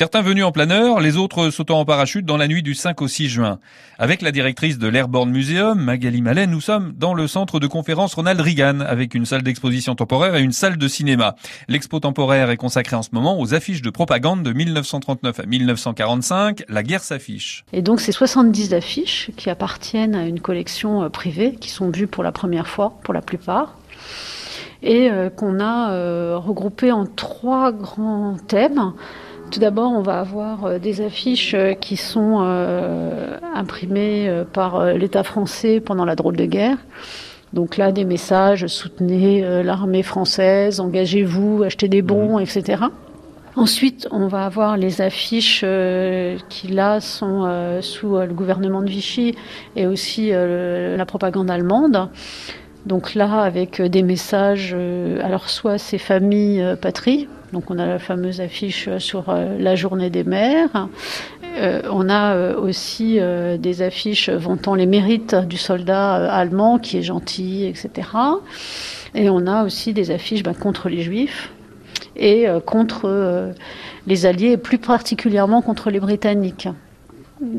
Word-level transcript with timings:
Certains 0.00 0.22
venus 0.22 0.44
en 0.44 0.50
planeur, 0.50 0.98
les 0.98 1.18
autres 1.18 1.50
sautant 1.50 1.78
en 1.78 1.84
parachute 1.84 2.24
dans 2.24 2.38
la 2.38 2.48
nuit 2.48 2.62
du 2.62 2.72
5 2.72 3.02
au 3.02 3.06
6 3.06 3.28
juin. 3.28 3.58
Avec 3.98 4.22
la 4.22 4.32
directrice 4.32 4.78
de 4.78 4.88
l'Airborne 4.88 5.28
Museum, 5.28 5.78
Magali 5.78 6.22
Mallet, 6.22 6.46
nous 6.46 6.62
sommes 6.62 6.94
dans 6.96 7.12
le 7.12 7.28
centre 7.28 7.60
de 7.60 7.66
conférence 7.66 8.14
Ronald 8.14 8.40
Reagan 8.40 8.80
avec 8.80 9.14
une 9.14 9.26
salle 9.26 9.42
d'exposition 9.42 9.94
temporaire 9.94 10.36
et 10.36 10.40
une 10.40 10.52
salle 10.52 10.78
de 10.78 10.88
cinéma. 10.88 11.36
L'expo 11.68 12.00
temporaire 12.00 12.48
est 12.48 12.56
consacrée 12.56 12.96
en 12.96 13.02
ce 13.02 13.10
moment 13.12 13.38
aux 13.38 13.52
affiches 13.52 13.82
de 13.82 13.90
propagande 13.90 14.42
de 14.42 14.54
1939 14.54 15.38
à 15.38 15.44
1945. 15.44 16.64
La 16.70 16.82
guerre 16.82 17.04
s'affiche. 17.04 17.66
Et 17.74 17.82
donc 17.82 18.00
c'est 18.00 18.10
70 18.10 18.72
affiches 18.72 19.30
qui 19.36 19.50
appartiennent 19.50 20.14
à 20.14 20.24
une 20.24 20.40
collection 20.40 21.02
euh, 21.02 21.10
privée 21.10 21.56
qui 21.60 21.68
sont 21.68 21.90
vues 21.90 22.06
pour 22.06 22.24
la 22.24 22.32
première 22.32 22.68
fois 22.68 22.94
pour 23.04 23.12
la 23.12 23.20
plupart 23.20 23.76
et 24.82 25.10
euh, 25.10 25.28
qu'on 25.30 25.60
a 25.60 25.92
euh, 25.92 26.38
regroupées 26.38 26.92
en 26.92 27.06
trois 27.06 27.72
grands 27.72 28.36
thèmes. 28.48 28.94
Tout 29.50 29.58
d'abord, 29.58 29.90
on 29.90 30.02
va 30.02 30.20
avoir 30.20 30.64
euh, 30.64 30.78
des 30.78 31.00
affiches 31.00 31.54
euh, 31.54 31.74
qui 31.74 31.96
sont 31.96 32.38
euh, 32.40 33.36
imprimées 33.52 34.30
par 34.52 34.94
l'État 34.94 35.24
français 35.24 35.80
pendant 35.80 36.04
la 36.04 36.14
drôle 36.14 36.36
de 36.36 36.44
guerre. 36.44 36.76
Donc 37.52 37.76
là, 37.76 37.90
des 37.90 38.04
messages, 38.04 38.68
soutenez 38.68 39.62
l'armée 39.64 40.04
française, 40.04 40.78
engagez-vous, 40.78 41.64
achetez 41.64 41.88
des 41.88 42.00
bons, 42.00 42.38
mmh. 42.38 42.42
etc. 42.42 42.82
Ensuite, 43.56 44.06
on 44.12 44.28
va 44.28 44.44
avoir 44.44 44.76
les 44.76 45.00
affiches 45.00 45.64
qui 46.48 46.68
là 46.68 47.00
sont 47.00 47.80
sous 47.80 48.18
le 48.18 48.32
gouvernement 48.32 48.82
de 48.82 48.88
Vichy 48.88 49.34
et 49.74 49.88
aussi 49.88 50.30
la 50.30 51.04
propagande 51.06 51.50
allemande. 51.50 52.08
Donc 52.86 53.16
là, 53.16 53.40
avec 53.40 53.82
des 53.82 54.04
messages, 54.04 54.76
alors 55.20 55.50
soit 55.50 55.78
ces 55.78 55.98
familles 55.98 56.64
patries, 56.80 57.26
donc 57.52 57.70
on 57.70 57.78
a 57.78 57.86
la 57.86 57.98
fameuse 57.98 58.40
affiche 58.40 58.88
sur 58.98 59.28
euh, 59.28 59.58
la 59.58 59.74
journée 59.74 60.10
des 60.10 60.24
mères. 60.24 60.88
Euh, 61.56 61.82
on 61.90 62.08
a 62.08 62.34
euh, 62.34 62.60
aussi 62.60 63.18
des 63.58 63.82
affiches 63.82 64.28
vantant 64.28 64.74
les 64.74 64.86
mérites 64.86 65.34
du 65.34 65.56
soldat 65.56 66.32
allemand 66.32 66.78
qui 66.78 66.98
est 66.98 67.02
gentil, 67.02 67.64
etc. 67.64 68.08
Et 69.14 69.28
on 69.30 69.46
a 69.46 69.64
aussi 69.64 69.92
des 69.92 70.10
affiches 70.10 70.42
ben, 70.42 70.54
contre 70.54 70.88
les 70.88 71.02
juifs 71.02 71.50
et 72.16 72.46
contre 72.66 73.52
les 74.06 74.26
alliés, 74.26 74.52
et 74.52 74.56
plus 74.56 74.78
particulièrement 74.78 75.62
contre 75.62 75.90
les 75.90 76.00
britanniques 76.00 76.68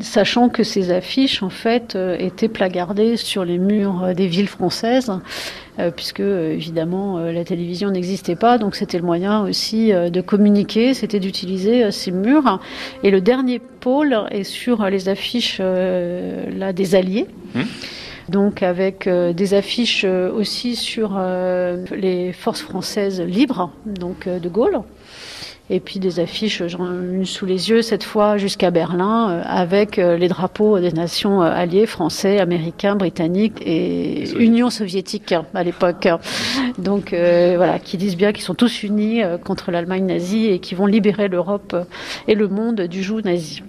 sachant 0.00 0.48
que 0.48 0.62
ces 0.62 0.90
affiches 0.92 1.42
en 1.42 1.50
fait 1.50 1.96
euh, 1.96 2.16
étaient 2.18 2.48
placardées 2.48 3.16
sur 3.16 3.44
les 3.44 3.58
murs 3.58 4.04
euh, 4.04 4.14
des 4.14 4.26
villes 4.26 4.48
françaises 4.48 5.12
euh, 5.78 5.90
puisque 5.90 6.20
évidemment 6.20 7.18
la 7.18 7.44
télévision 7.44 7.90
n'existait 7.90 8.36
pas. 8.36 8.58
Donc 8.58 8.76
c'était 8.76 8.98
le 8.98 9.04
moyen 9.04 9.42
aussi 9.42 9.90
de 9.92 10.20
communiquer 10.20 10.94
c'était 10.94 11.20
d'utiliser 11.20 11.90
ces 11.90 12.10
murs. 12.10 12.60
Et 13.02 13.10
le 13.10 13.20
dernier 13.20 13.58
pôle 13.58 14.26
est 14.30 14.44
sur 14.44 14.84
les 14.88 15.08
affiches 15.08 15.58
là 15.60 16.72
des 16.72 16.94
alliés. 16.94 17.26
Mmh. 17.54 17.62
donc 18.30 18.62
avec 18.62 19.08
des 19.08 19.54
affiches 19.54 20.04
aussi 20.04 20.76
sur 20.76 21.20
les 21.94 22.32
forces 22.32 22.62
françaises 22.62 23.20
libres 23.20 23.70
donc 23.84 24.26
de 24.26 24.48
Gaulle 24.48 24.80
et 25.72 25.80
puis 25.80 26.00
des 26.00 26.20
affiches, 26.20 26.62
j'en 26.66 26.84
une 26.84 27.24
sous 27.24 27.46
les 27.46 27.70
yeux 27.70 27.80
cette 27.80 28.04
fois 28.04 28.36
jusqu'à 28.36 28.70
Berlin, 28.70 29.30
euh, 29.30 29.42
avec 29.46 29.98
euh, 29.98 30.18
les 30.18 30.28
drapeaux 30.28 30.78
des 30.78 30.92
nations 30.92 31.42
euh, 31.42 31.50
alliées, 31.50 31.86
français, 31.86 32.40
américains, 32.40 32.94
britanniques 32.94 33.56
et 33.64 34.30
Union 34.38 34.68
soviétique 34.68 35.32
hein, 35.32 35.46
à 35.54 35.64
l'époque. 35.64 36.08
Donc 36.76 37.14
voilà, 37.14 37.78
qui 37.78 37.96
disent 37.96 38.16
bien 38.16 38.32
qu'ils 38.32 38.44
sont 38.44 38.54
tous 38.54 38.82
unis 38.82 39.22
contre 39.44 39.70
l'Allemagne 39.70 40.04
nazie 40.04 40.48
et 40.48 40.58
qui 40.58 40.74
vont 40.74 40.86
libérer 40.86 41.28
l'Europe 41.28 41.74
et 42.28 42.34
le 42.34 42.48
monde 42.48 42.82
du 42.82 43.02
joug 43.02 43.22
nazi. 43.24 43.62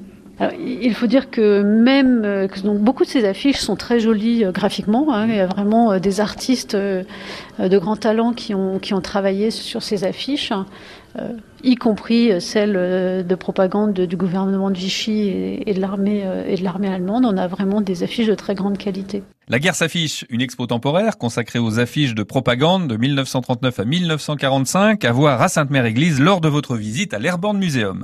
Il 0.59 0.93
faut 0.95 1.07
dire 1.07 1.29
que 1.29 1.61
même 1.61 2.47
donc 2.63 2.79
beaucoup 2.79 3.03
de 3.03 3.09
ces 3.09 3.23
affiches 3.23 3.59
sont 3.59 3.75
très 3.75 3.99
jolies 3.99 4.43
graphiquement. 4.51 5.13
Hein, 5.13 5.27
il 5.27 5.35
y 5.35 5.39
a 5.39 5.45
vraiment 5.45 5.99
des 5.99 6.19
artistes 6.19 6.75
de 6.75 7.77
grand 7.77 7.95
talent 7.95 8.33
qui 8.33 8.53
ont 8.55 9.01
travaillé 9.01 9.51
sur 9.51 9.83
ces 9.83 10.03
affiches. 10.03 10.51
Euh, 11.19 11.33
y 11.63 11.75
compris 11.75 12.31
euh, 12.31 12.39
celle 12.39 12.73
euh, 12.75 13.21
de 13.21 13.35
propagande 13.35 13.93
du 13.93 14.17
gouvernement 14.17 14.71
de 14.71 14.77
Vichy 14.77 15.29
et, 15.63 15.73
de 15.73 15.79
l'armée 15.79 16.25
et 16.47 16.55
de 16.55 16.63
l'armée 16.63 16.87
allemande. 16.87 17.25
On 17.25 17.37
a 17.37 17.47
vraiment 17.47 17.81
des 17.81 18.01
affiches 18.03 18.27
de 18.27 18.33
très 18.33 18.55
grande 18.55 18.79
qualité. 18.79 19.21
La 19.47 19.59
guerre 19.59 19.75
s'affiche, 19.75 20.25
une 20.29 20.41
expo 20.41 20.65
temporaire 20.65 21.17
consacrée 21.17 21.59
aux 21.59 21.77
affiches 21.77 22.15
de 22.15 22.23
propagande 22.23 22.87
de 22.87 22.97
1939 22.97 23.79
à 23.79 23.85
1945, 23.85 25.05
à 25.05 25.11
voir 25.11 25.41
à 25.41 25.49
Sainte-Mère-Église 25.49 26.19
lors 26.19 26.41
de 26.41 26.47
votre 26.47 26.75
visite 26.75 27.13
à 27.13 27.19
l'Airborne 27.19 27.59
Museum. 27.59 28.01